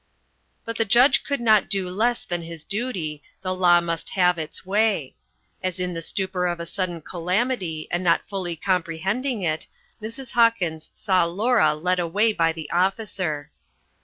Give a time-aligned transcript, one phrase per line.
[0.65, 4.65] But the judge could not do less than his duty, the law must have its
[4.65, 5.15] way.
[5.61, 9.67] As in the stupor of a sudden calamity, and not fully comprehending it,
[10.01, 10.31] Mrs.
[10.31, 13.51] Hawkins saw Laura led away by the officer.